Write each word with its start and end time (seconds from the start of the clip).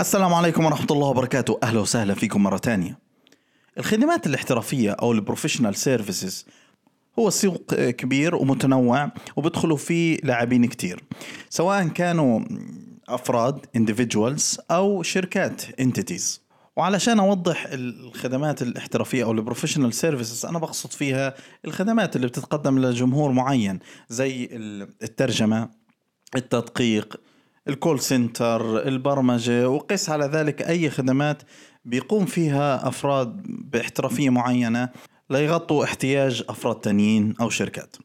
السلام 0.00 0.34
عليكم 0.34 0.64
ورحمة 0.64 0.86
الله 0.90 1.06
وبركاته. 1.06 1.58
أهلا 1.62 1.80
وسهلا 1.80 2.14
فيكم 2.14 2.42
مرة 2.42 2.58
تانية. 2.58 2.98
الخدمات 3.78 4.26
الاحترافية 4.26 4.90
أو 4.90 5.12
ال 5.12 5.17
professional 5.17 5.74
services 5.74 6.46
هو 7.18 7.30
سوق 7.30 7.74
كبير 7.74 8.34
ومتنوع 8.34 9.12
وبدخلوا 9.36 9.76
فيه 9.76 10.18
لاعبين 10.24 10.64
كتير. 10.64 11.04
سواء 11.50 11.88
كانوا 11.88 12.40
أفراد 13.08 13.66
individuals 13.78 14.60
أو 14.70 15.02
شركات 15.02 15.62
entities. 15.62 16.40
وعلشان 16.76 17.18
أوضح 17.20 17.66
الخدمات 17.72 18.62
الاحترافية 18.62 19.24
أو 19.24 19.32
ال 19.32 19.37
professional 19.37 19.94
services 19.94 20.46
أنا 20.46 20.58
بقصد 20.58 20.92
فيها 20.92 21.34
الخدمات 21.64 22.16
اللي 22.16 22.26
بتتقدم 22.26 22.78
لجمهور 22.78 23.32
معين 23.32 23.78
زي 24.08 24.48
الترجمة 25.02 25.68
التدقيق 26.36 27.20
الكول 27.68 28.00
سنتر 28.00 28.88
البرمجة 28.88 29.70
وقس 29.70 30.10
على 30.10 30.24
ذلك 30.24 30.62
أي 30.62 30.90
خدمات 30.90 31.42
بيقوم 31.84 32.26
فيها 32.26 32.88
أفراد 32.88 33.42
باحترافية 33.46 34.30
معينة 34.30 34.88
ليغطوا 35.30 35.84
احتياج 35.84 36.44
أفراد 36.48 36.76
تانيين 36.76 37.34
أو 37.40 37.50
شركات. 37.50 37.96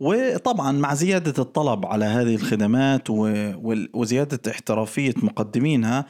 وطبعا 0.00 0.72
مع 0.72 0.94
زيادة 0.94 1.42
الطلب 1.42 1.86
على 1.86 2.04
هذه 2.04 2.34
الخدمات 2.34 3.02
وزيادة 3.94 4.50
احترافية 4.50 5.14
مقدمينها 5.22 6.06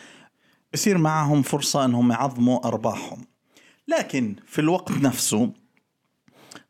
بصير 0.73 0.99
معهم 0.99 1.43
فرصة 1.43 1.85
أنهم 1.85 2.13
يعظموا 2.13 2.67
أرباحهم. 2.67 3.25
لكن 3.89 4.37
في 4.47 4.59
الوقت 4.59 4.93
نفسه 4.93 5.53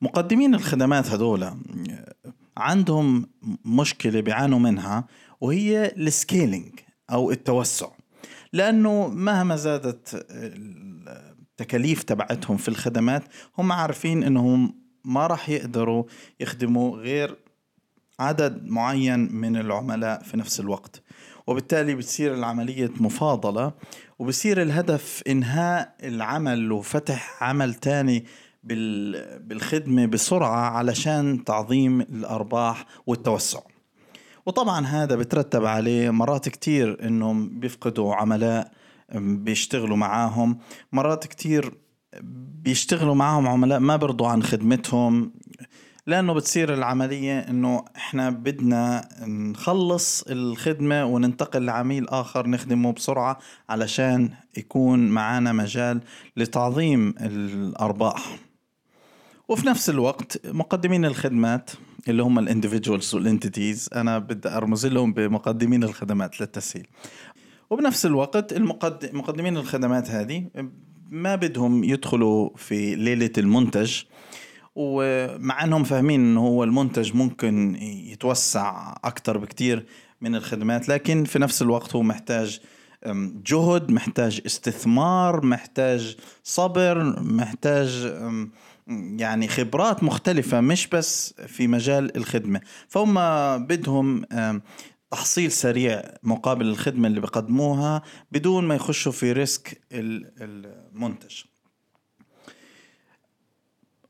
مقدمين 0.03 0.55
الخدمات 0.55 1.11
هذول 1.11 1.51
عندهم 2.57 3.27
مشكلة 3.65 4.21
بيعانوا 4.21 4.59
منها 4.59 5.07
وهي 5.41 5.87
السكيلينج 5.97 6.81
أو 7.11 7.31
التوسع. 7.31 7.89
لأنه 8.53 9.09
مهما 9.09 9.57
زادت 9.57 10.27
التكاليف 11.51 12.03
تبعتهم 12.03 12.57
في 12.57 12.69
الخدمات 12.69 13.23
هم 13.59 13.73
عارفين 13.73 14.23
إنهم 14.23 14.85
ما 15.05 15.27
راح 15.27 15.49
يقدروا 15.49 16.05
يخدموا 16.41 16.97
غير 16.97 17.37
عدد 18.21 18.67
معين 18.67 19.33
من 19.33 19.57
العملاء 19.57 20.23
في 20.23 20.37
نفس 20.37 20.61
الوقت. 20.61 21.03
وبالتالي 21.47 21.95
بتصير 21.95 22.35
العملية 22.35 22.91
مفاضلة 23.01 23.73
وبصير 24.19 24.63
الهدف 24.63 25.23
إنهاء 25.29 25.95
العمل 26.03 26.73
وفتح 26.73 27.43
عمل 27.43 27.75
تاني 27.75 28.25
بالخدمة 28.63 30.07
بسرعة 30.07 30.71
علشان 30.71 31.45
تعظيم 31.45 32.01
الأرباح 32.01 32.87
والتوسع. 33.07 33.61
وطبعا 34.47 34.87
هذا 34.87 35.17
بترتب 35.17 35.65
عليه 35.65 36.11
مرات 36.11 36.49
كتير 36.49 37.07
إنهم 37.07 37.61
بيفقدوا 37.61 38.15
عملاء 38.15 38.71
بيشتغلوا 39.15 39.97
معاهم. 39.97 40.59
مرات 40.93 41.27
كتير 41.27 41.75
بيشتغلوا 42.63 43.15
معاهم 43.15 43.49
عملاء 43.49 43.79
ما 43.79 43.97
برضوا 43.97 44.29
عن 44.29 44.43
خدمتهم 44.43 45.33
لأنه 46.07 46.33
بتصير 46.35 46.75
العملية 46.75 47.39
إنه 47.39 47.85
إحنا 47.97 48.31
بدنا 48.31 49.09
نخلص 49.27 50.23
الخدمة 50.23 51.05
وننتقل 51.05 51.65
لعميل 51.65 52.09
آخر 52.09 52.49
نخدمه 52.49 52.93
بسرعة 52.93 53.39
علشان 53.69 54.31
يكون 54.57 55.09
معنا 55.09 55.53
مجال 55.53 56.01
لتعظيم 56.37 57.15
الأرباح. 57.21 58.37
وفي 59.49 59.67
نفس 59.67 59.91
الوقت 59.91 60.47
مقدمين 60.47 61.05
الخدمات 61.05 61.71
اللي 62.09 62.23
هم 62.23 62.39
ال 62.39 62.45
individuals 62.45 63.15
وال 63.15 63.29
entities 63.29 63.89
أنا 63.95 64.19
بدي 64.19 64.49
أرمز 64.49 64.87
لهم 64.87 65.13
بمقدمين 65.13 65.85
الخدمات 65.85 66.41
للتسهيل. 66.41 66.87
وبنفس 67.71 68.07
الوقت 68.07 68.53
المقدم 68.53 69.19
مقدمين 69.19 69.57
الخدمات 69.57 70.11
هذه 70.11 70.47
ما 71.11 71.35
بدهم 71.35 71.85
يدخلوا 71.85 72.51
في 72.57 72.95
ليلة 72.95 73.31
المنتج. 73.39 74.03
ومع 74.77 75.65
أنهم 75.65 75.85
فاهمين 75.85 76.21
إنه 76.21 76.41
هو 76.41 76.65
المنتج 76.65 77.17
ممكن 77.17 77.77
يتوسع 77.83 78.97
أكثر 79.05 79.39
بكثير 79.39 79.87
من 80.21 80.35
الخدمات 80.35 80.89
لكن 80.89 81.25
في 81.25 81.39
نفس 81.39 81.63
الوقت 81.63 81.97
هو 81.97 82.03
محتاج 82.03 82.61
جهد 83.47 83.91
محتاج 83.91 84.41
استثمار 84.47 85.47
محتاج 85.47 86.17
صبر 86.45 87.23
محتاج 87.23 88.15
يعني 89.17 89.49
خبرات 89.49 90.03
مختلفة 90.03 90.61
مش 90.61 90.87
بس 90.87 91.35
في 91.47 91.67
مجال 91.67 92.17
الخدمة. 92.17 92.61
فهم 92.89 93.15
بدهم 93.67 94.25
تحصيل 95.11 95.53
سريع 95.53 96.03
مقابل 96.23 96.67
الخدمة 96.67 97.09
اللي 97.09 97.21
بقدموها 97.21 98.03
بدون 98.33 98.65
ما 98.65 98.75
يخشوا 98.75 99.13
في 99.13 99.33
ريسك 99.33 99.81
المنتج. 99.93 101.43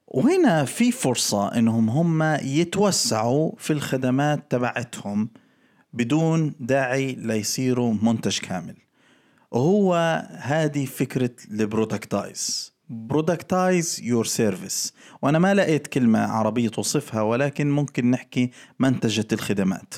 وهنا 0.07 0.65
في 0.65 0.93
فرصة 0.93 1.49
إنهم 1.49 1.91
هم 1.91 2.23
يتوسعوا 2.43 3.53
في 3.59 3.73
الخدمات 3.73 4.51
تبعتهم 4.51 5.31
بدون 5.93 6.55
داعي 6.61 7.13
ليصيروا 7.13 7.95
منتج 8.03 8.39
كامل. 8.39 8.77
وهو 9.51 9.95
هذه 10.39 10.85
فكرة 10.87 11.31
ال 11.51 11.62
productize 11.62 12.74
productize 12.89 14.01
your 14.03 14.25
service 14.25 14.95
وأنا 15.23 15.39
ما 15.39 15.55
لقيت 15.55 15.87
كلمة 15.87 16.19
عربية 16.19 16.69
توصفها 16.69 17.23
ولكن 17.23 17.71
ممكن 17.71 18.11
نحكي 18.11 18.51
منتجة 18.79 19.27
الخدمات. 19.33 19.95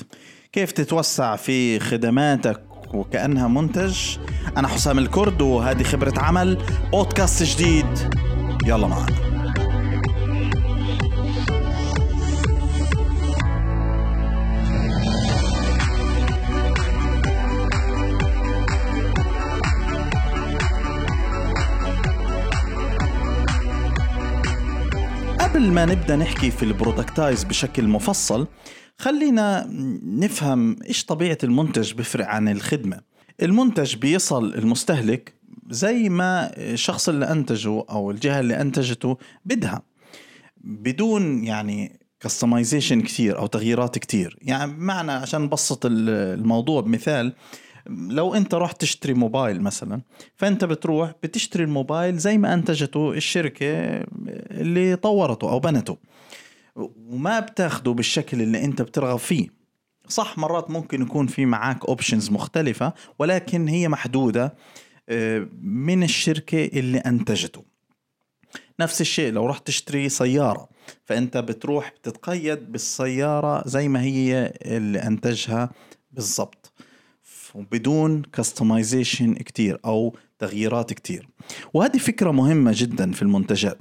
كيف 0.51 0.71
تتوسع 0.71 1.35
في 1.35 1.79
خدماتك 1.79 2.63
وكأنها 2.93 3.47
منتج؟ 3.47 4.17
أنا 4.57 4.67
حسام 4.67 4.99
الكرد 4.99 5.41
وهذه 5.41 5.83
خبرة 5.83 6.19
عمل 6.19 6.63
بودكاست 6.91 7.43
جديد. 7.43 8.15
يلا 8.65 8.87
معنا. 8.87 9.26
ما 25.77 25.85
نبدأ 25.85 26.15
نحكي 26.15 26.51
في 26.51 26.63
ال 26.63 26.70
productize 26.70 27.43
بشكل 27.43 27.87
مفصل 27.87 28.47
خلينا 28.97 29.67
نفهم 30.03 30.83
إيش 30.83 31.05
طبيعة 31.05 31.37
المنتج 31.43 31.93
بيفرق 31.93 32.27
عن 32.27 32.49
الخدمة. 32.49 33.01
المنتج 33.41 33.95
بيصل 33.95 34.53
المستهلك 34.53 35.33
زي 35.69 36.09
ما 36.09 36.51
الشخص 36.57 37.09
اللي 37.09 37.31
أنتجه 37.31 37.83
أو 37.89 38.11
الجهة 38.11 38.39
اللي 38.39 38.61
أنتجته 38.61 39.17
بدها 39.45 39.81
بدون 40.61 41.43
يعني 41.43 41.99
customization 42.19 43.01
كثير 43.01 43.37
أو 43.37 43.47
تغييرات 43.47 43.97
كثير. 43.97 44.37
يعني 44.41 44.71
معنى 44.77 45.11
عشان 45.11 45.41
نبسط 45.41 45.81
الموضوع 45.85 46.81
بمثال 46.81 47.33
لو 47.89 48.33
انت 48.33 48.55
رحت 48.55 48.81
تشتري 48.81 49.13
موبايل 49.13 49.61
مثلا 49.61 50.01
فانت 50.35 50.65
بتروح 50.65 51.13
بتشتري 51.23 51.63
الموبايل 51.63 52.17
زي 52.17 52.37
ما 52.37 52.53
أنتجته 52.53 53.11
الشركة 53.11 53.67
اللي 54.51 54.95
طورته 54.95 55.49
أو 55.49 55.59
بنته. 55.59 55.97
وما 56.75 57.39
بتاخده 57.39 57.91
بالشكل 57.91 58.41
اللي 58.41 58.63
انت 58.65 58.81
بترغب 58.81 59.19
فيه. 59.19 59.49
صح 60.07 60.37
مرات 60.37 60.71
ممكن 60.71 61.01
يكون 61.01 61.27
في 61.27 61.45
معاك 61.45 61.85
options 61.85 62.31
مختلفة 62.31 62.93
ولكن 63.19 63.67
هي 63.67 63.87
محدودة 63.87 64.55
آه، 65.09 65.47
من 65.61 66.03
الشركة 66.03 66.65
اللي 66.65 66.97
أنتجته. 66.97 67.65
نفس 68.79 69.01
الشيء 69.01 69.33
لو 69.33 69.45
رحت 69.45 69.67
تشتري 69.67 70.09
سيارة 70.09 70.69
فانت 71.05 71.37
بتروح 71.37 71.91
بتتقيد 71.91 72.71
بالسيارة 72.71 73.67
زي 73.67 73.87
ما 73.87 74.01
هي 74.01 74.53
اللي 74.61 75.03
أنتجها 75.03 75.69
بالضبط. 76.11 76.73
وبدون 77.55 78.21
customization 78.21 79.33
كتير 79.33 79.79
أو 79.85 80.15
تغييرات 80.39 80.93
كتير. 80.93 81.27
وهذه 81.73 81.97
فكرة 81.97 82.31
مهمة 82.31 82.71
جدا 82.75 83.11
في 83.11 83.21
المنتجات 83.21 83.77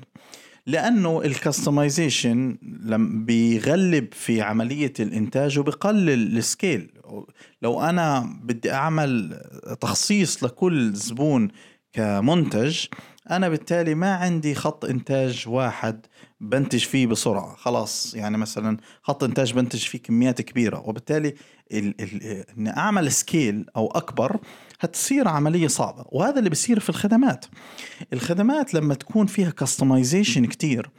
لأنه 0.66 1.22
ال 1.25 1.34
customization 1.34 2.58
لم 2.62 3.24
بيغلب 3.24 4.08
في 4.12 4.42
عملية 4.42 4.92
الإنتاج 5.00 5.58
وبقلل 5.58 6.36
ال 6.37 6.44
scale. 6.44 6.90
لو 7.62 7.80
أنا 7.80 8.38
بدي 8.42 8.72
أعمل 8.72 9.40
تخصيص 9.80 10.44
لكل 10.44 10.92
زبون 10.92 11.48
كمنتج 11.92 12.84
أنا 13.31 13.49
بالتالي 13.49 13.94
ما 13.94 14.14
عندي 14.14 14.55
خط 14.55 14.84
إنتاج 14.84 15.44
واحد 15.49 16.06
بنتج 16.40 16.84
فيه 16.84 17.06
بسرعة. 17.06 17.56
خلاص 17.56 18.14
يعني 18.14 18.38
مثلا 18.38 18.76
خط 19.02 19.25
إنتاج 19.25 19.52
بنتج 19.52 19.78
فيه 19.78 19.99
كميات 19.99 20.43
كبيرة 20.43 20.88
وبالتالي 20.88 21.34
ال 21.73 21.94
ال 22.00 22.23
اني 22.58 22.76
أعمل 22.76 23.12
scale 23.12 23.66
أو 23.76 23.87
أكبر 23.87 24.40
هتصير 24.81 25.28
عملية 25.28 25.69
صعبة 25.69 26.05
وهذا 26.08 26.38
اللي 26.38 26.50
بيصير 26.50 26.81
في 26.81 26.88
الخدمات. 26.88 27.46
الخدمات 28.12 28.75
لما 28.75 28.94
تكون 28.94 29.26
فيها 29.26 29.50
customization 29.50 30.46
كتير 30.46 30.90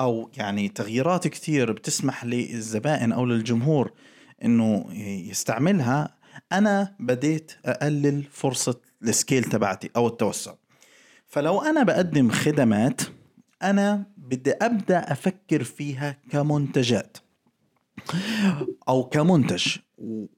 أو 0.00 0.30
يعني 0.36 0.68
تغييرات 0.68 1.28
كتير 1.28 1.72
بتسمح 1.72 2.24
للزبائن 2.24 3.12
أو 3.12 3.26
للجمهور 3.26 3.92
إنه 4.44 4.86
يستعملها 5.30 6.16
أنا 6.52 6.94
بديت 7.00 7.52
أقلل 7.64 8.24
فرصة 8.32 8.80
ال 9.02 9.09
scale 9.09 9.44
تبعتي 9.44 9.90
أو 9.96 10.06
التوسع. 10.06 10.52
فلو 11.26 11.60
أنا 11.60 11.82
بقدم 11.82 12.30
خدمات 12.30 13.00
أنا 13.62 14.06
بدي 14.16 14.52
أبدأ 14.52 15.12
أفكر 15.12 15.64
فيها 15.64 16.18
كمنتجات 16.30 17.16
أو 18.88 19.04
كمنتج. 19.04 19.66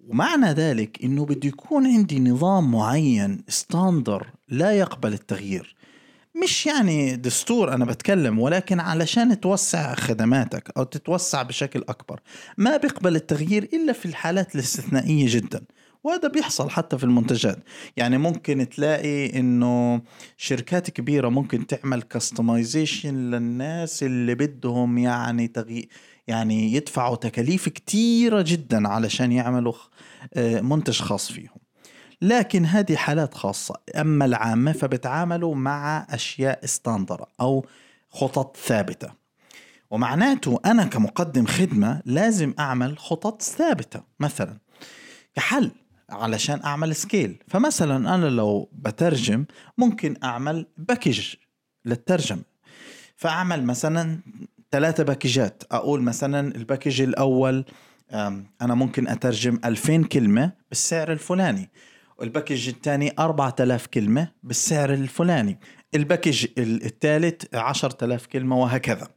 ومعنى 0.09 0.47
ذلك 0.47 1.05
إنه 1.05 1.25
بده 1.25 1.49
يكون 1.49 1.87
عندي 1.87 2.21
نظام 2.21 2.71
معين 2.71 3.45
standard 3.49 4.27
لا 4.49 4.73
يقبل 4.73 5.13
التغيير. 5.13 5.77
مش 6.43 6.67
يعني 6.67 7.17
دستور 7.17 7.75
أنا 7.75 7.85
بتكلم 7.85 8.39
ولكن 8.39 8.81
علشان 8.81 9.41
توسع 9.41 9.95
خدماتك 9.95 10.73
أو 10.77 10.83
تتوسع 10.83 11.43
بشكل 11.43 11.85
أكبر. 11.89 12.21
ما 12.57 12.77
بيقبل 12.77 13.17
التغيير 13.17 13.69
إلا 13.73 13.93
في 13.93 14.07
الحالات 14.07 14.55
الاستثنائية 14.55 15.27
جدا. 15.29 15.63
وهذا 16.05 16.29
بيحصل 16.29 16.71
حتى 16.71 16.99
في 16.99 17.05
المنتجات. 17.05 17.59
يعني 17.97 18.19
ممكن 18.19 18.69
تلاقي 18.69 19.39
إنه 19.39 20.03
شركات 20.37 20.91
كبيرة 20.91 21.29
ممكن 21.29 21.67
تعمل 21.67 22.03
customization 22.03 23.15
للناس 23.15 24.03
اللي 24.03 24.35
بدهم 24.35 24.99
يعني 24.99 25.49
تغيير 25.49 25.89
يعني 26.29 26.73
يدفعوا 26.73 27.17
تكاليف 27.17 27.69
كتيرة 27.69 28.45
جدا 28.47 28.89
علشان 28.89 29.33
يعملوا 29.33 29.73
آه، 30.35 30.61
منتج 30.61 31.01
خاص 31.01 31.33
فيهم. 31.33 31.59
لكن 32.23 32.65
هذه 32.65 32.97
حالات 32.97 33.35
خاصة. 33.35 33.75
أما 33.97 34.25
العامة 34.25 34.73
فبتعاملوا 34.73 35.55
مع 35.55 36.07
أشياء 36.11 36.67
standard 36.67 37.25
أو 37.41 37.67
خطط 38.09 38.57
ثابتة. 38.57 39.13
ومعناته 39.91 40.61
أنا 40.65 40.85
كمقدم 40.85 41.47
خدمة 41.47 42.03
لازم 42.05 42.55
أعمل 42.59 42.99
خطط 42.99 43.43
ثابتة. 43.43 44.01
مثلا 44.21 44.59
كحل. 45.35 45.71
علشان 46.11 46.61
أعمل 46.65 46.97
scale 46.97 47.43
فمثلا 47.49 48.15
أنا 48.15 48.27
لو 48.27 48.71
بترجم 48.73 49.45
ممكن 49.79 50.17
أعمل 50.25 50.67
package 50.77 51.35
للترجمة. 51.85 52.43
فأعمل 53.17 53.65
مثلا 53.65 54.21
ثلاثة 54.71 55.05
باكجات 55.05 55.63
أقول 55.73 56.03
مثلا 56.03 56.55
ال 56.57 56.62
package 56.63 57.03
الأول 57.03 57.65
أنا 58.61 58.75
ممكن 58.75 59.09
أترجم 59.09 59.59
2000 59.65 60.05
كلمة 60.05 60.53
بالسعر 60.69 61.13
الفلاني. 61.13 61.71
وال 62.19 62.30
package 62.30 62.69
الثاني 62.69 63.13
4000 63.19 63.87
كلمة 63.87 64.33
بالسعر 64.43 64.95
الفلاني. 64.95 65.59
ال 65.95 66.01
package 66.01 66.47
الثالث 66.59 67.55
10000 67.55 68.27
كلمة 68.27 68.59
وهكذا. 68.59 69.09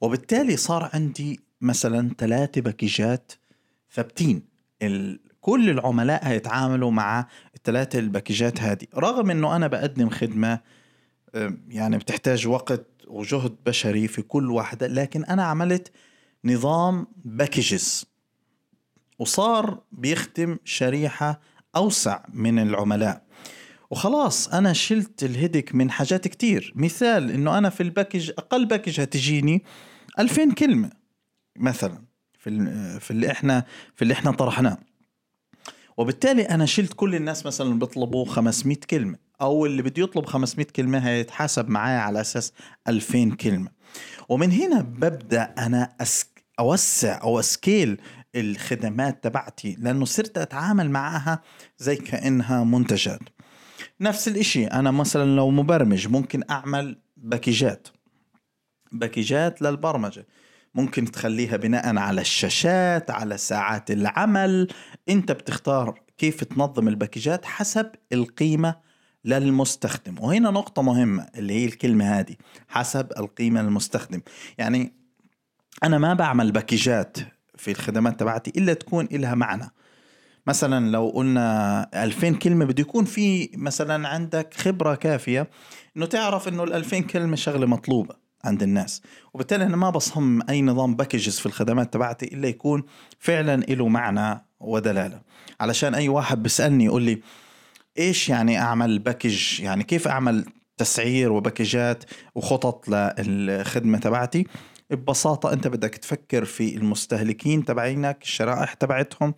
وبالتالي 0.00 0.56
صار 0.56 0.90
عندي 0.94 1.40
مثلا 1.60 2.10
ثلاثة 2.18 2.60
باكجات 2.60 3.32
ثابتين. 3.92 4.42
كل 5.42 5.70
العملاء 5.70 6.28
هيتعاملوا 6.28 6.90
مع 6.90 7.26
الثلاثة 7.56 7.98
الباكجات 7.98 8.60
هذه. 8.60 8.86
رغم 8.96 9.30
إنه 9.30 9.56
أنا 9.56 9.66
بقدم 9.66 10.10
خدمة 10.10 10.60
يعني 11.68 11.98
بتحتاج 11.98 12.46
وقت 12.46 12.86
وجهد 13.08 13.56
بشري 13.66 14.08
في 14.08 14.22
كل 14.22 14.50
واحدة 14.50 14.86
لكن 14.86 15.24
أنا 15.24 15.44
عملت 15.44 15.92
نظام 16.44 17.06
packages 17.24 18.06
وصار 19.18 19.80
بيخدم 19.92 20.58
شريحة 20.64 21.40
أوسع 21.76 22.20
من 22.32 22.58
العملاء. 22.58 23.22
وخلاص 23.90 24.48
أنا 24.48 24.72
شلت 24.72 25.24
ال 25.24 25.30
headache 25.30 25.74
من 25.74 25.90
حاجات 25.90 26.28
كتير. 26.28 26.72
مثال 26.76 27.30
إنه 27.30 27.58
أنا 27.58 27.70
في 27.70 27.82
ال 27.82 27.88
package 27.88 28.30
أقل 28.30 28.66
package 28.66 29.00
هتجيني 29.00 29.64
2000 30.18 30.52
كلمة 30.54 30.90
مثلا 31.56 32.04
في 32.38 32.50
في 33.00 33.10
اللي 33.10 33.30
إحنا 33.30 33.64
في 33.94 34.02
اللي 34.02 34.14
إحنا 34.14 34.30
طرحناه. 34.30 34.78
وبالتالي 35.96 36.42
أنا 36.42 36.66
شلت 36.66 36.92
كل 36.92 37.14
الناس 37.14 37.46
مثلا 37.46 37.78
بيطلبوا 37.78 38.24
500 38.24 38.76
كلمة 38.90 39.18
أو 39.40 39.66
اللي 39.66 39.82
بده 39.82 40.02
يطلب 40.02 40.26
500 40.26 40.66
كلمة 40.66 40.98
هيتحاسب 40.98 41.68
معايا 41.68 41.98
على 41.98 42.20
أساس 42.20 42.52
2000 42.88 43.34
كلمة. 43.34 43.70
ومن 44.28 44.52
هنا 44.52 44.80
ببدأ 44.80 45.42
أنا 45.58 45.96
أسك 46.00 46.44
أوسع 46.58 47.22
أو 47.22 47.40
أسكيل 47.40 48.00
الخدمات 48.34 49.24
تبعتي 49.24 49.76
لأنه 49.80 50.04
صرت 50.04 50.38
أتعامل 50.38 50.90
معها 50.90 51.42
زي 51.78 51.96
كأنها 51.96 52.64
منتجات. 52.64 53.20
نفس 54.00 54.28
الإشي 54.28 54.66
أنا 54.66 54.90
مثلا 54.90 55.36
لو 55.36 55.50
مبرمج 55.50 56.08
ممكن 56.08 56.42
أعمل 56.50 56.98
باكيجات. 57.16 57.88
باكيجات 58.92 59.62
للبرمجة. 59.62 60.26
ممكن 60.74 61.10
تخليها 61.10 61.56
بناء 61.56 61.96
على 61.96 62.20
الشاشات 62.20 63.10
على 63.10 63.38
ساعات 63.38 63.90
العمل. 63.90 64.68
أنت 65.08 65.32
بتختار 65.32 66.00
كيف 66.18 66.44
تنظم 66.44 66.88
الباكجات 66.88 67.44
حسب 67.44 67.90
القيمة 68.12 68.76
للمستخدم. 69.24 70.18
وهنا 70.20 70.50
نقطة 70.50 70.82
مهمة 70.82 71.26
اللي 71.36 71.54
هي 71.54 71.64
الكلمة 71.64 72.04
هذه 72.04 72.34
حسب 72.68 73.06
القيمة 73.18 73.62
للمستخدم. 73.62 74.20
يعني 74.58 74.92
أنا 75.84 75.98
ما 75.98 76.14
بعمل 76.14 76.52
باكجات 76.52 77.16
في 77.56 77.70
الخدمات 77.70 78.20
تبعتي 78.20 78.52
إلا 78.56 78.74
تكون 78.74 79.08
إلها 79.12 79.34
معنى. 79.34 79.70
مثلا 80.46 80.90
لو 80.90 81.08
قلنا 81.08 81.88
2000 81.94 82.34
كلمة 82.34 82.64
بده 82.64 82.80
يكون 82.80 83.04
في 83.04 83.50
مثلا 83.54 84.08
عندك 84.08 84.54
خبرة 84.54 84.94
كافية 84.94 85.50
إنه 85.96 86.06
تعرف 86.06 86.48
إنه 86.48 86.64
ال 86.64 86.72
2000 86.72 87.00
كلمة 87.00 87.36
شغلة 87.36 87.66
مطلوبة. 87.66 88.21
عند 88.44 88.62
الناس. 88.62 89.02
وبالتالي 89.34 89.64
أنا 89.64 89.76
ما 89.76 89.90
بصمم 89.90 90.42
أي 90.48 90.62
نظام 90.62 90.96
packages 90.96 91.38
في 91.38 91.46
الخدمات 91.46 91.92
تبعتي 91.92 92.26
إلا 92.26 92.48
يكون 92.48 92.84
فعلا 93.18 93.56
له 93.56 93.88
معنى 93.88 94.46
ودلالة. 94.60 95.20
علشان 95.60 95.94
أي 95.94 96.08
واحد 96.08 96.42
بيسألني 96.42 96.84
يقول 96.84 97.02
لي 97.02 97.22
إيش 97.98 98.28
يعني 98.28 98.58
أعمل 98.58 98.98
package 98.98 99.60
يعني 99.60 99.84
كيف 99.84 100.08
أعمل 100.08 100.44
تسعير 100.76 101.32
و 101.32 101.40
packageات 101.40 102.04
وخطط 102.34 102.88
للخدمة 103.18 103.98
تبعتي؟ 103.98 104.46
ببساطة 104.90 105.52
أنت 105.52 105.68
بدك 105.68 105.94
تفكر 105.94 106.44
في 106.44 106.76
المستهلكين 106.76 107.64
تبعينك 107.64 108.22
الشرائح 108.22 108.74
تبعتهم 108.74 109.34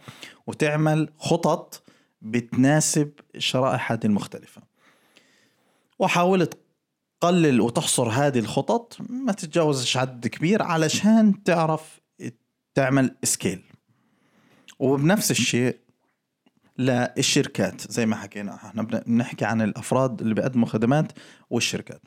وتعمل 0.46 1.08
خطط 1.18 1.82
بتناسب 2.22 3.10
الشرائح 3.34 3.92
هذه 3.92 4.04
المختلفة. 4.04 4.62
وحاولت 5.98 6.58
تقلل 7.24 7.60
وتحصر 7.60 8.08
هذه 8.08 8.38
الخطط 8.38 8.96
ما 9.08 9.32
تتجاوزش 9.32 9.96
عدد 9.96 10.26
كبير 10.26 10.62
علشان 10.62 11.42
تعرف 11.42 12.00
تعمل 12.74 13.16
scale 13.22 13.62
وبنفس 14.78 15.30
الشيء 15.30 15.76
للشركات 16.78 17.92
زي 17.92 18.06
ما 18.06 18.16
حكينا 18.16 18.54
إحنا 18.54 18.82
بنحكي 18.82 19.44
عن 19.44 19.62
الأفراد 19.62 20.20
اللي 20.20 20.34
بيقدموا 20.34 20.68
خدمات 20.68 21.12
والشركات. 21.50 22.02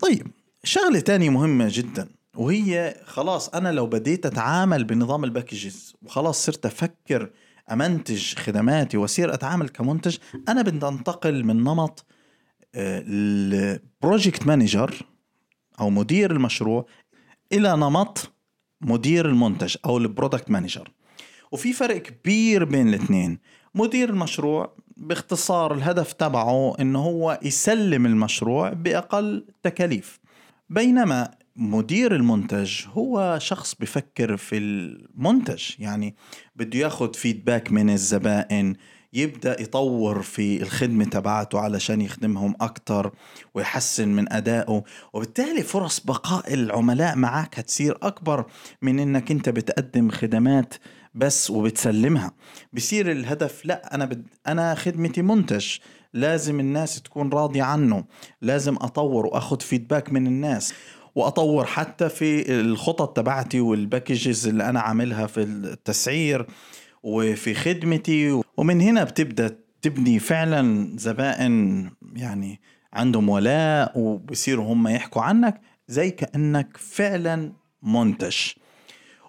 طيب 0.00 0.26
شغلة 0.64 1.00
تانية 1.00 1.30
مهمة 1.30 1.68
جدا 1.70 2.08
وهي 2.36 2.96
خلاص 3.04 3.48
أنا 3.48 3.72
لو 3.72 3.86
بديت 3.86 4.26
أتعامل 4.26 4.84
بنظام 4.84 5.24
ال 5.24 5.32
packages 5.32 5.94
وخلاص 6.02 6.46
صرت 6.46 6.66
أفكر 6.66 7.30
أمنتج 7.72 8.34
خدماتي 8.34 8.96
واصير 8.96 9.34
أتعامل 9.34 9.68
كمنتج 9.68 10.16
أنا 10.48 10.62
بدي 10.62 10.88
أنتقل 10.88 11.44
من 11.44 11.56
نمط 11.56 12.04
ال 12.74 12.95
project 12.95 14.46
manager 14.46 14.94
أو 15.80 15.90
مدير 15.90 16.30
المشروع 16.30 16.86
إلى 17.52 17.76
نمط 17.76 18.32
مدير 18.80 19.26
المنتج 19.26 19.76
أو 19.84 19.98
ال 19.98 20.04
product 20.04 20.50
manager. 20.50 20.90
وفي 21.52 21.72
فرق 21.72 21.96
كبير 21.96 22.64
بين 22.64 22.88
الاثنين. 22.88 23.38
مدير 23.74 24.10
المشروع 24.10 24.76
باختصار 24.96 25.74
الهدف 25.74 26.12
تبعه 26.12 26.76
إنه 26.80 26.98
هو 26.98 27.40
يسلم 27.42 28.06
المشروع 28.06 28.72
بأقل 28.72 29.46
تكاليف. 29.62 30.20
بينما 30.68 31.30
مدير 31.56 32.14
المنتج 32.14 32.72
هو 32.92 33.38
شخص 33.40 33.74
بفكر 33.74 34.36
في 34.36 34.56
المنتج 34.58 35.62
يعني 35.78 36.14
بده 36.56 36.78
ياخذ 36.78 37.14
feedback 37.14 37.72
من 37.72 37.90
الزبائن 37.90 38.76
يبدأ 39.12 39.62
يطور 39.62 40.22
في 40.22 40.62
الخدمة 40.62 41.04
تبعته 41.04 41.60
علشان 41.60 42.00
يخدمهم 42.00 42.54
أكثر 42.60 43.12
ويحسن 43.54 44.08
من 44.08 44.32
أدائه. 44.32 44.82
وبالتالي 45.12 45.62
فرص 45.62 46.00
بقاء 46.00 46.54
العملاء 46.54 47.16
معك 47.16 47.58
هتصير 47.58 47.98
أكبر 48.02 48.44
من 48.82 49.00
إنك 49.00 49.30
أنت 49.30 49.48
بتقدم 49.48 50.10
خدمات 50.10 50.74
بس 51.14 51.50
وبتسلمها. 51.50 52.32
بصير 52.72 53.10
الهدف 53.10 53.66
لا 53.66 53.94
أنا 53.94 54.04
بد... 54.04 54.26
أنا 54.46 54.74
خدمتي 54.74 55.22
منتج 55.22 55.66
لازم 56.14 56.60
الناس 56.60 57.02
تكون 57.02 57.32
راضية 57.32 57.62
عنه. 57.62 58.04
لازم 58.42 58.76
أطور 58.76 59.26
وأخذ 59.26 59.60
feedback 59.60 60.12
من 60.12 60.26
الناس. 60.26 60.74
وأطور 61.14 61.64
حتى 61.64 62.08
في 62.08 62.60
الخطط 62.60 63.16
تبعتي 63.16 63.60
وال 63.60 63.78
packages 63.78 64.48
اللي 64.48 64.68
أنا 64.68 64.80
عاملها 64.80 65.26
في 65.26 65.42
التسعير 65.42 66.46
وفي 67.02 67.54
خدمتي 67.54 68.42
ومن 68.60 68.80
هنا 68.80 69.04
بتبدأ 69.04 69.58
تبني 69.82 70.18
فعلا 70.18 70.92
زبائن 70.98 71.90
يعني 72.16 72.60
عندهم 72.92 73.28
ولاء 73.28 73.98
وبصيروا 73.98 74.72
هم 74.72 74.88
يحكوا 74.88 75.22
عنك 75.22 75.60
زي 75.88 76.10
كأنك 76.10 76.76
فعلا 76.76 77.52
منتج. 77.82 78.36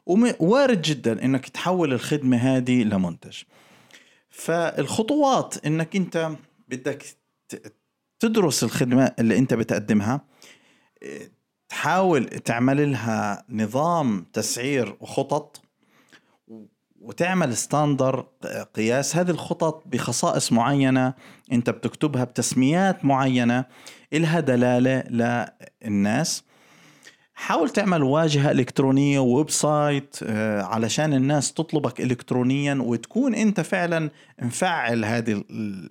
ووارد 0.06 0.82
جدا 0.82 1.26
إنك 1.26 1.50
تحول 1.50 1.94
الخدمة 1.94 2.38
هذه 2.38 2.84
لمنتج. 2.84 3.38
فالخطوات 4.30 5.66
إنك 5.66 5.96
أنت 5.96 6.32
بدك 6.68 7.06
تدرس 8.20 8.64
الخدمة 8.64 9.16
اللي 9.20 9.38
أنت 9.38 9.54
بتقدمها 9.54 10.22
تحاول 11.70 12.26
تعمل 12.26 12.92
لها 12.92 13.46
نظام 13.50 14.26
تسعير 14.34 14.98
وخطط 15.00 15.62
وتعمل 17.02 17.58
standard 17.58 18.26
قياس 18.76 19.16
هذه 19.16 19.30
الخطط 19.30 19.84
بخصائص 19.86 20.52
معينة. 20.52 21.14
أنت 21.52 21.70
بتكتبها 21.70 22.24
بتسميات 22.24 23.06
معينة. 23.06 23.66
إلها 24.14 24.40
دلالة 24.40 25.04
للناس. 25.84 26.44
حاول 27.34 27.70
تعمل 27.70 28.04
واجهة 28.04 28.52
إلكترونية 28.52 29.20
website 29.20 30.16
آه، 30.24 30.62
علشان 30.62 31.14
الناس 31.14 31.54
تطلبك 31.54 32.02
إلكترونيا 32.02 32.76
وتكون 32.82 33.36
أنت 33.36 33.62
فعلا 33.62 34.10
مفعل 34.42 35.06
هذه 35.06 35.44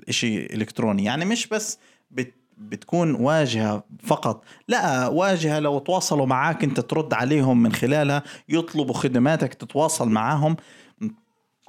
الشيء 0.08 0.54
إلكتروني. 0.54 1.04
يعني 1.04 1.24
مش 1.24 1.46
بس 1.46 1.78
بت 2.10 2.34
بتكون 2.58 3.14
واجهة 3.14 3.84
فقط. 4.02 4.44
لا 4.68 5.08
واجهة 5.08 5.58
لو 5.58 5.78
تواصلوا 5.78 6.26
معاك 6.26 6.64
أنت 6.64 6.80
ترد 6.80 7.14
عليهم 7.14 7.62
من 7.62 7.72
خلالها. 7.72 8.22
يطلبوا 8.48 8.94
خدماتك 8.94 9.54
تتواصل 9.54 10.08
معاهم. 10.08 10.56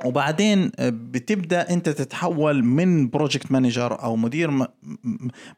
وبعدين 0.05 0.71
بتبدأ 0.79 1.69
أنت 1.69 1.89
تتحول 1.89 2.63
من 2.63 3.09
project 3.09 3.51
manager 3.51 4.03
أو 4.03 4.15
مدير 4.15 4.67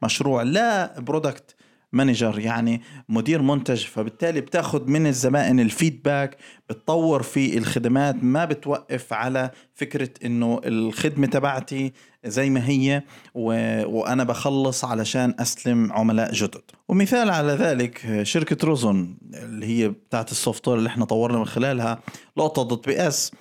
مشروع 0.03 0.41
ل 0.41 0.99
product 0.99 1.55
manager 1.93 2.39
يعني 2.39 2.81
مدير 3.09 3.41
منتج. 3.41 3.85
فبالتالي 3.85 4.41
بتاخذ 4.41 4.89
من 4.89 5.07
الزبائن 5.07 5.59
ال 5.59 5.68
feedback 5.68 6.37
بتطور 6.69 7.23
في 7.23 7.57
الخدمات 7.57 8.23
ما 8.23 8.45
بتوقف 8.45 9.13
على 9.13 9.51
فكرة 9.73 10.09
إنه 10.25 10.61
الخدمة 10.65 11.27
تبعتي 11.27 11.93
زي 12.25 12.49
ما 12.49 12.69
هي 12.69 13.03
و... 13.35 13.45
وأنا 13.85 14.23
بخلص 14.23 14.85
علشان 14.85 15.33
أسلم 15.39 15.91
عملاء 15.93 16.31
جدد. 16.33 16.61
ومثال 16.87 17.29
على 17.29 17.51
ذلك 17.53 18.23
شركة 18.23 18.67
روزون 18.67 19.17
اللي 19.33 19.65
هي 19.65 19.89
بتاعت 19.89 20.31
ال 20.31 20.67
software 20.67 20.77
اللي 20.77 20.87
إحنا 20.87 21.05
طورنا 21.05 21.37
من 21.37 21.45
خلالها 21.45 21.99
لقطة 22.37 22.63
dot 22.67 22.87
ps 22.87 23.31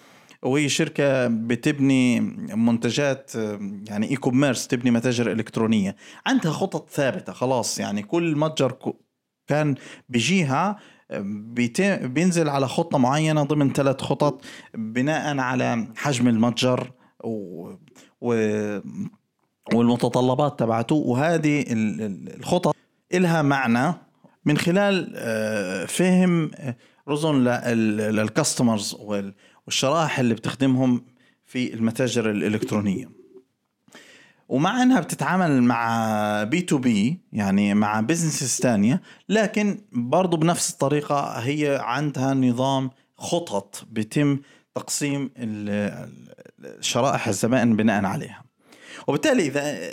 وهي 0.43 0.69
شركة 0.69 1.27
بتبني 1.27 2.21
منتجات 2.57 3.35
يعني 3.89 4.11
e-commerce 4.11 4.67
تبني 4.67 4.91
متاجر 4.91 5.33
إلكترونية. 5.33 5.97
عندها 6.27 6.53
خطط 6.53 6.91
ثابتة 6.91 7.33
خلاص 7.33 7.79
يعني 7.79 8.03
كل 8.03 8.37
متجر 8.37 8.77
كان 9.47 9.75
بيجيها 10.09 10.79
بينزل 12.03 12.49
على 12.49 12.69
خطة 12.69 12.99
معينة 12.99 13.43
ضمن 13.43 13.73
ثلاث 13.73 14.01
خطط 14.01 14.45
بناء 14.75 15.39
على 15.39 15.89
حجم 15.97 16.29
المتجر 16.29 16.93
و... 17.25 17.69
و... 18.21 18.35
والمتطلبات 19.75 20.59
تبعته. 20.59 20.95
وهذه 20.95 21.65
الخطط 21.69 22.77
إلها 23.15 23.43
معنى. 23.43 23.95
من 24.45 24.59
خلال 24.59 25.13
آه، 25.17 25.85
فهم 25.85 26.51
روزون 27.09 27.35
لل 28.11 28.26
customers 28.26 28.97
والشرائح 29.67 30.19
اللي 30.19 30.35
بتخدمهم 30.35 31.05
في 31.45 31.75
المتاجر 31.75 32.31
الإلكترونية. 32.31 33.23
ومع 34.49 34.83
إنها 34.83 35.01
بتتعامل 35.01 35.63
مع 35.63 36.45
B2B 36.45 37.21
يعني 37.33 37.75
مع 37.75 38.01
businesses 38.01 38.61
ثانية 38.61 39.03
لكن 39.29 39.81
برضو 39.93 40.37
بنفس 40.37 40.71
الطريقة 40.71 41.39
هي 41.39 41.79
عندها 41.83 42.35
نظام 42.35 42.91
خطط 43.17 43.85
بيتم 43.91 44.39
تقسيم 44.75 45.31
شرائح 46.81 47.29
الزبائن 47.29 47.77
بناء 47.77 48.05
عليها. 48.05 48.45
وبالتالي 49.07 49.47
إذا 49.47 49.93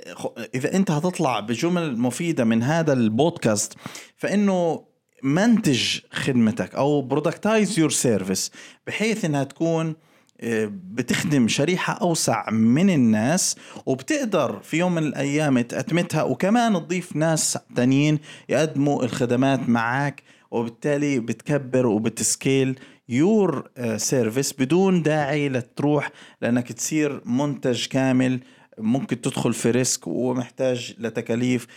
إذا 0.56 0.74
أنت 0.74 0.92
هتطلع 0.92 1.40
بجمل 1.40 1.98
مفيدة 2.00 2.44
من 2.44 2.64
هذا 2.64 2.94
البودكاست 2.94 3.74
فإنه 4.18 4.89
منتج 5.24 6.00
خدمتك 6.12 6.76
أو 6.76 7.02
productize 7.02 7.80
your 7.80 7.90
service 7.90 8.52
بحيث 8.88 9.26
إنها 9.26 9.44
تكون 9.44 9.96
آه، 10.42 10.72
بتخدم 10.74 11.48
شريحة 11.48 11.94
أوسع 11.94 12.50
من 12.50 12.90
الناس 12.90 13.56
وبتقدر 13.86 14.60
في 14.64 14.78
يوم 14.78 14.96
من 14.96 15.04
الأيام 15.04 15.62
تأتمتها 15.62 16.24
وكمان 16.24 16.74
تضيف 16.74 17.16
ناس 17.16 17.58
تانيين 17.76 18.20
يقدموا 18.50 19.04
الخدمات 19.04 19.70
معك 19.70 20.24
وبالتالي 20.52 21.20
بتكبر 21.20 21.88
وبت 21.88 22.22
scale 22.22 22.80
your 23.10 23.70
service 23.98 24.54
بدون 24.54 25.02
داعي 25.04 25.50
لتروح 25.50 26.12
لأنك 26.42 26.72
تصير 26.72 27.22
منتج 27.26 27.88
كامل. 27.88 28.40
ممكن 28.78 29.22
تدخل 29.22 29.54
في 29.54 29.72
risk 29.72 30.08
ومحتاج 30.08 30.96
لتكاليف 31.00 31.68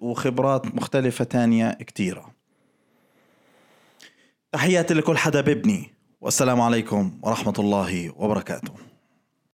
وخبرات 0.00 0.74
مختلفة 0.74 1.24
تانية 1.24 1.70
كتيرة. 1.72 2.34
تحياتي 4.54 4.94
لكل 4.94 5.18
حدا 5.18 5.40
ببني 5.40 5.90
والسلام 6.20 6.60
عليكم 6.60 7.18
ورحمة 7.22 7.54
الله 7.58 8.12
وبركاته. 8.16 8.72